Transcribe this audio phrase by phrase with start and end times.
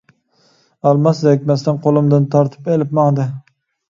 [0.91, 3.27] ئالماس زېرىكمەستىن قولۇمدىن تارتىپ ئېلىپ ماڭدى.